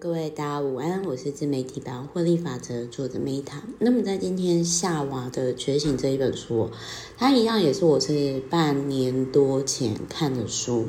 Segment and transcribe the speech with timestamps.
[0.00, 3.60] 各位大家午安，我是自媒体版获利法则作者 Meta。
[3.80, 6.70] 那么在今天夏娃的觉醒这一本书，
[7.18, 10.88] 它一样也是我是半年多前看的书，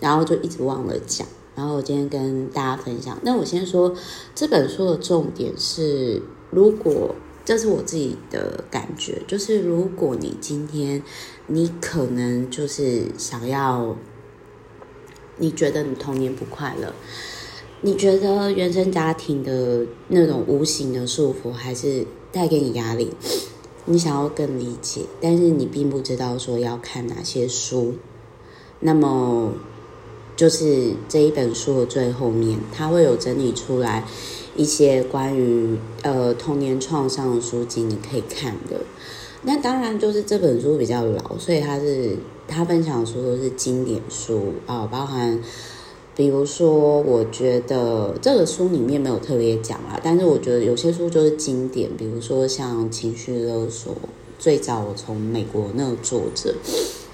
[0.00, 3.18] 然后就一直忘了讲，然后我今天跟大家分享。
[3.22, 3.96] 那我先说
[4.34, 7.14] 这本书的重点是，如果
[7.46, 11.02] 这是我自己的感觉，就是如果你今天
[11.46, 13.96] 你可能就是想要，
[15.38, 16.92] 你觉得你童年不快乐。
[17.84, 23.10] 你觉得原生家庭的那种无形的束缚，还是带给你压力？
[23.86, 27.94] 你想要更理解，但是你并不知道说要看哪些书。
[28.78, 29.52] 那么，
[30.36, 34.04] 就是这一本书的最后面，它会有整理出来
[34.54, 38.80] 一些关于呃童年创伤的书籍，你可以看的。
[39.42, 45.40] 那当然就是这本书比较老，所以它是它分享的书都是经典书啊，包含。
[46.14, 53.94] 比如说，我觉得这个书里面没有特别讲啊，但是我觉得有些书就是经典，比如说像情绪勒索，
[54.38, 56.54] 最早我从美国那个作者，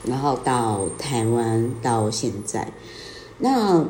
[0.04, 2.72] 然后到台湾到现在，
[3.38, 3.86] 那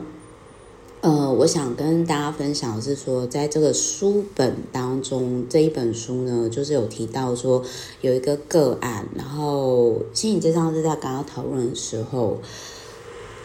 [1.01, 7.63] 呃，我想跟大家分享的是说，在这个书本当中，这一本书呢，就是有提到说
[8.03, 12.37] 有一个个案，然后心理咨商是在刚刚讨论的时候。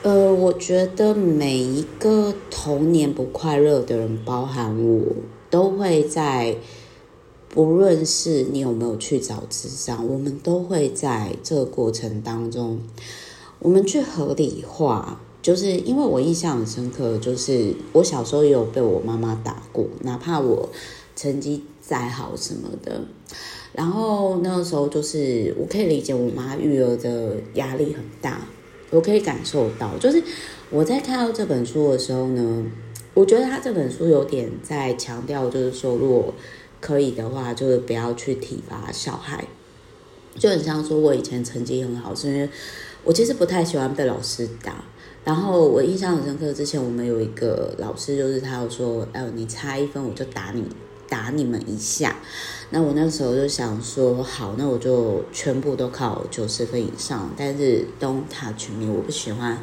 [0.04, 5.02] 呃，我觉得每一个童年不快乐的人，包含我，
[5.50, 6.58] 都会在，
[7.48, 12.82] 不论是你有没有去找智商，我们都会在这个过程当中，
[13.60, 20.68] 我们去合理化，就是因为我印象很深刻，就是我小时候也有被我妈妈打过，哪怕我
[21.16, 23.06] 成绩再好什么的，
[23.72, 28.42] 然后那个时候就是我可以理解我妈育儿的压力很大。
[28.94, 30.24] 我可以感受到，就是
[30.70, 32.64] 我在看到这本书的时候呢，
[33.16, 36.34] 我觉得他这本书有点在强调，就是说，如果
[36.80, 39.44] 可以的话，就是不要去体罚小孩，
[40.36, 42.48] 就很像说，我以前成绩很好，是因为
[43.04, 44.84] 我其实不太喜欢被老师打。
[45.26, 50.64] 然后我印象很深刻，之前我们有一个老师，就是他有说，哎，你差一分我就打你。
[51.10, 52.16] 打你们一下，
[52.76, 57.30] 那我那时候就想说，好，那我就全部都考九十分以上。
[57.38, 59.60] 但是 don't touch me，我不喜欢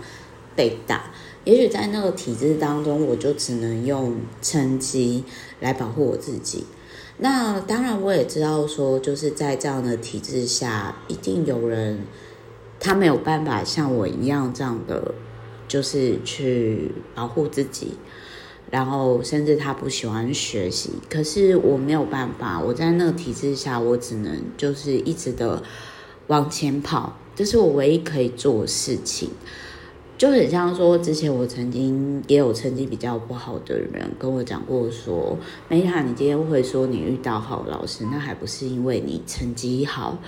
[0.55, 1.11] 被打。
[1.43, 5.25] 也许在那个体制当中，我就只能用成绩
[5.59, 6.65] 来保护我自己。
[7.19, 12.05] 那当然，我也知道说，就是在这样的体制下，一定有人
[12.79, 15.13] 他没有办法像我一样这样的，
[15.67, 17.95] 就是去保护自己。
[18.69, 22.61] 然后，甚至他不喜欢学习，可是我没有办法。
[22.61, 25.63] 我在那个体制下，我只能就是一直的
[26.29, 29.31] 往前跑，这是我唯一可以做的事情。
[30.17, 35.37] 就很像说，之前我曾经也有成绩比较不好的人跟我讲过说
[35.69, 40.19] ：“Meta，你今天会说你遇到好老师，那还不是因为你成绩好，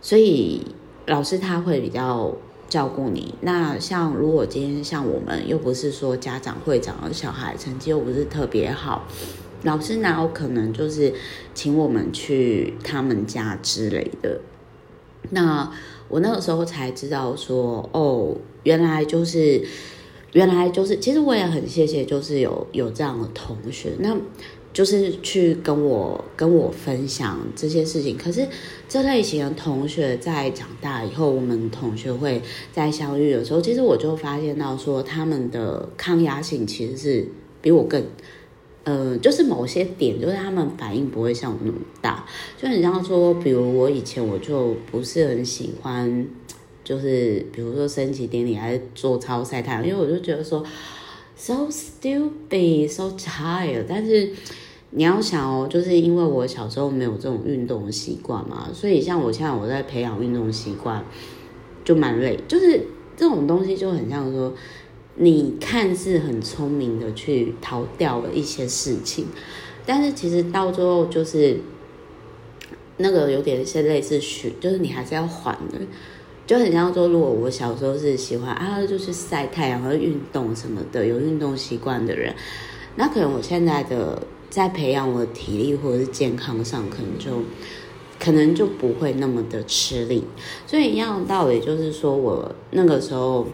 [0.00, 0.62] 所以
[1.06, 2.34] 老师他会比较。”
[2.68, 9.06] 照顾你，那像如果今天像我们又不是说家长会长的小孩，成绩又不是特别好，
[9.62, 11.14] 老师哪有可能就是
[11.54, 14.40] 请我们去他们家之类的？
[15.30, 15.72] 那
[16.08, 19.64] 我那个时候才知道说，哦，原来就是
[20.32, 24.16] 原来就是，其实我也很谢谢，就是有有这样的同学那。
[24.76, 28.46] 就是去跟我跟我分享这些事情，可是
[28.86, 32.42] 这类型的同学在长大以后，我们同学会
[32.74, 37.26] 在相遇的时候，其实我就发现到说，他们的抗压性其实是
[37.62, 38.04] 比我更，
[38.84, 42.26] 呃，就是某些点，就是他们反应不会像我那么大。
[42.60, 46.28] 就很像说，比如我以前我就不是很喜欢，
[46.84, 50.62] 就是比如说升旗典礼还是做操晒太阳，因为我就觉得说
[51.34, 54.30] so stupid, so tired，但是。
[54.98, 61.04] 你要想哦，就是因为我小时候没有这种运动的习惯嘛，所以像我现在我在培养运动习惯，
[61.84, 62.40] 就蛮累。
[62.48, 62.80] 就是
[63.14, 64.54] 这种东西就很像说，
[65.16, 69.26] 你看似很聪明的去逃掉了一些事情，
[69.84, 71.60] 但是其实到最后就是
[72.96, 75.78] 那个有点是类似学，就是你还是要还的。
[76.46, 82.34] 就很像说，如果我小时候是喜欢啊，就是晒太阳和运动什么的，有运动习惯的人，
[82.94, 84.22] 那可能我现在的。
[84.56, 87.42] 在培养我的体力或者是健康上，可能就
[88.18, 90.24] 可能就不会那么的吃力。
[90.66, 93.46] 所以一样道理，就是说我那个时候，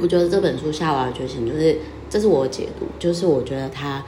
[0.00, 1.76] 我觉得这本书《夏娃的觉醒》就是
[2.08, 4.04] 这是我解读，就是我觉得他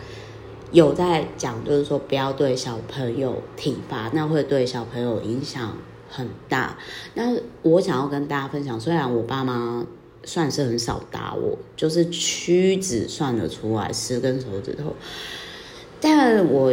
[0.71, 5.77] 有在讲，就是说不要对小朋友体罚，那会对小朋友影响
[6.09, 6.79] 很大。
[7.15, 9.85] 那我想要跟大家分享，虽然我爸妈
[10.23, 14.95] 算是很少打我，就是屈指算得出来十根手指头。
[16.00, 16.73] 但我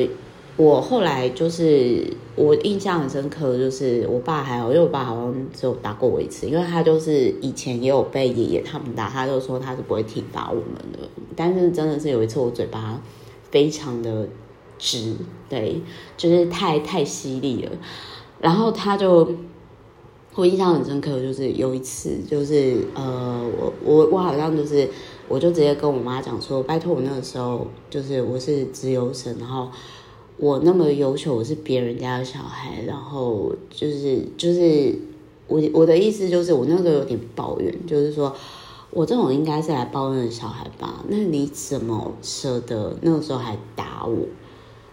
[0.58, 2.06] 我后来就是
[2.36, 11.08] 我印象很深刻，就是我爸还好，因为我爸好像只有打过我一次，因为他就是以前也有被爷爷他们打，他就说他是不会体罚我们的。
[11.36, 13.02] 但是真的是有一次我嘴巴
[13.52, 14.28] 非常的
[14.78, 15.16] 直，
[15.50, 15.82] 对，
[16.16, 17.72] 就是太太犀利了，
[18.40, 19.28] 然后他就。
[20.38, 24.86] 我印象很深刻，就是有一次，就是呃，我我我好像就是，
[25.28, 29.70] 我就直接跟我妈讲说，拜托我那个时候就是我是资优生，然后
[30.38, 34.94] 我那么优秀，我是别人家的小孩，然后就是就是
[35.48, 38.36] 我我的意思就是，我那时候有点抱怨，就是说
[38.92, 41.04] 我这种应该是来抱怨的小孩吧？
[41.08, 44.28] 那你怎么舍得那个时候还打我？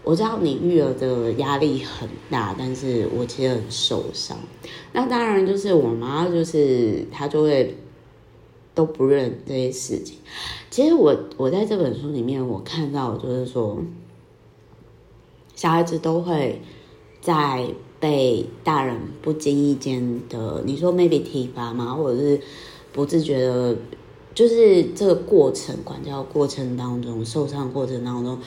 [0.03, 4.37] 我知道你育儿的压力很大，但是我其实很受伤。
[4.91, 7.77] 那当然就是我妈，就是她就会
[8.73, 10.17] 都不认这些事情。
[10.69, 13.77] 其实我我在这本书里面，我看到就是说，
[15.55, 16.61] 小孩子都会
[17.21, 17.67] 在
[17.99, 21.93] 被大人不经意间的，你说 maybe 体罚嘛？
[21.93, 22.41] 或者是
[22.91, 23.75] 不自觉的，
[24.33, 28.39] 就是这个过程管教过程当中，受伤过程当中。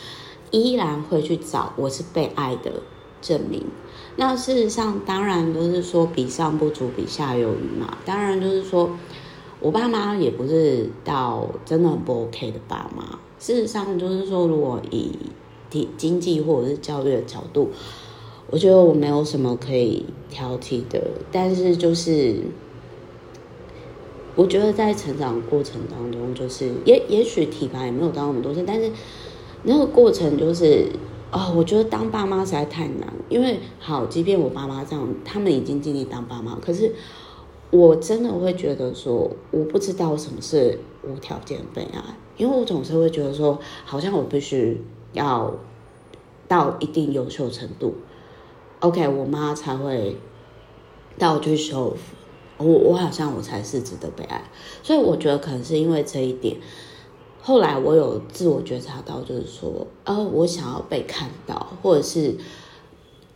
[0.52, 2.74] 依然会去找我是被爱的
[3.20, 3.64] 证明。
[4.14, 7.98] 那事实上，当然都是说比上不足，比下有余嘛。
[8.04, 8.90] 当然就是说，
[9.60, 13.18] 我爸妈也不是到真的很不 OK 的爸妈。
[13.38, 15.12] 事实上，就是说，如果以
[15.70, 17.70] 经经济或者是教育的角度，
[18.50, 21.02] 我觉得我没有什么可以挑剔的。
[21.30, 22.36] 但是就是，
[24.34, 28.90] 我觉得在成长过程当中，就是也也许体罚也没有当那么多次，但是。
[29.68, 30.86] 那个过程就是，
[31.32, 33.12] 哦，我觉得当爸妈实在太难。
[33.28, 36.94] 因为好，即便我爸妈这样，他们已经尽力当爸妈，可是
[37.70, 42.02] 我真的会觉得说，我不知道什么是无条件被爱，
[42.36, 44.80] 因为我总是会觉得说，好像我必须
[45.12, 45.52] 要
[46.48, 47.94] 到一定优秀程度
[48.80, 50.16] ，OK，我妈才会
[51.18, 54.44] 带我去修复，我我好像我才是值得被爱。
[54.82, 56.56] 所以我觉得可能是因为这一点。
[57.42, 62.34] 后来我有自我觉察到，就是说，呃，我想要被看到，或者是，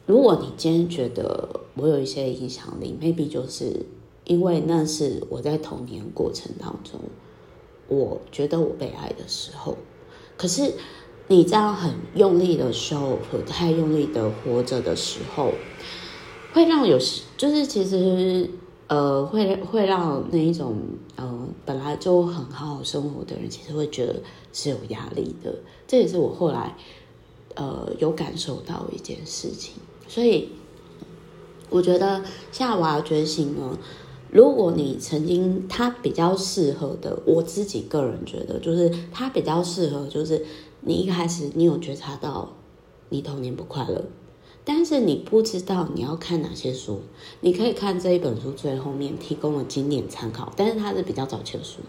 [0.06, 3.86] 如果你今天觉得我有一些影响力，maybe 就是
[4.30, 7.00] 因为那是我在童年过程当中，
[7.88, 9.76] 我觉得我被爱的时候。
[10.36, 10.72] 可是
[11.26, 15.52] 你这样很用力的时候，和太用力的活着的时候，
[16.52, 18.48] 会让有时就是其实。
[18.90, 20.76] 呃，会会让那一种
[21.14, 24.20] 呃本来就很好好生活的人，其实会觉得
[24.52, 25.54] 是有压力的。
[25.86, 26.76] 这也是我后来
[27.54, 29.74] 呃有感受到一件事情。
[30.08, 30.48] 所以
[31.68, 33.78] 我觉得夏娃觉醒呢，
[34.30, 40.44] 如果你曾经他比较适合的，我自己个人觉得就是他比较适合，就是
[40.82, 42.50] 你一开始你有觉察到
[43.08, 44.04] 你童年不快乐。
[44.62, 47.00] 但是你不知道你要看哪些书，
[47.40, 51.80] 你可以看这一本书最后面提供了经典参考，但是它是比较早期的书。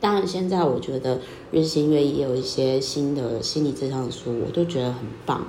[0.00, 1.20] 当然，现在我觉得
[1.52, 5.46] 日新月异，有一些新的心理咨商的书，我都觉得很棒。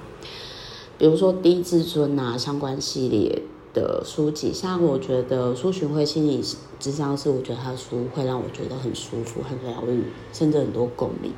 [0.97, 3.41] 比如说低自尊啊相关系列
[3.77, 6.43] 的书籍，像我觉得苏洵慧心理
[6.79, 10.03] 智商是，我觉得他的书会让我觉得很舒服、很疗愈，
[10.33, 11.31] 甚至很多共鸣。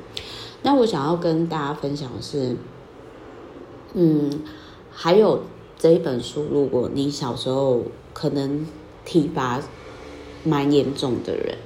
[0.62, 2.56] 那我想要跟大家分享的是，
[3.94, 4.42] 嗯。
[4.92, 5.40] 还有
[5.78, 8.66] 这一本书，如果你小时候可能
[9.04, 9.62] 体罚
[10.44, 11.56] 蛮严重的人，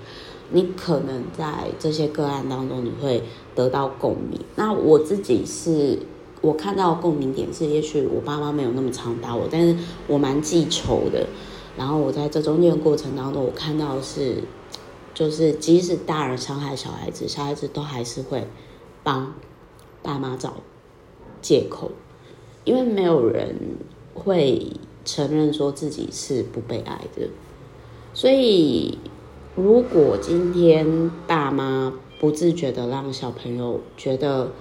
[0.50, 3.22] 你可能在这些个案当中，你会
[3.54, 4.38] 得到共鸣。
[4.56, 5.98] 那我自己是，
[6.44, 9.74] 我看到共鸣点是，也许我爸妈没有那么常打我，但是
[10.06, 11.26] 我蛮记仇的。
[11.74, 14.42] 然后我在这中间的过程当中，我看到是，
[15.14, 18.46] 就是即使大人伤害小孩子，小孩子都还是会
[19.02, 19.32] 帮
[20.02, 20.56] 爸妈找
[21.40, 21.92] 借口。
[22.64, 23.56] 因为没有人
[24.12, 24.70] 会
[25.06, 27.28] 承认说自己是不被爱的，
[28.12, 28.98] 所以
[29.56, 34.52] 如果今天爸妈不自觉的让小朋友觉得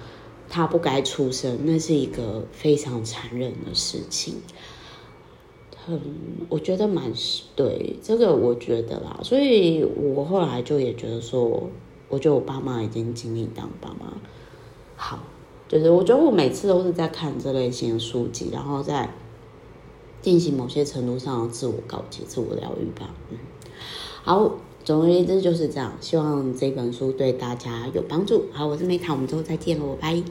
[0.48, 4.34] 他不该出生，那是一个非常残忍的事情。
[5.84, 6.00] 很，
[6.48, 11.70] 我觉得蛮是对这个，我觉得啦，所以我后来就也觉得说，
[12.08, 14.14] 我觉得我爸妈已经尽力当爸妈
[14.96, 15.18] 好。
[15.66, 19.10] 就是我觉得我每次都是在看这类型的书籍，然后在
[20.20, 23.14] 进行某些程度上的自我告诫、自我疗愈吧。
[23.30, 23.38] 嗯，
[24.22, 24.52] 好，
[24.84, 25.94] 总而言之就是这样。
[26.00, 28.44] 希望这本书对大家有帮助。
[28.52, 30.22] 好，我是梅塔，我们之后再见喽，拜。